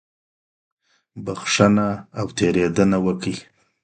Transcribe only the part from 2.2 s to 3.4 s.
تېرېدنه وکړئ.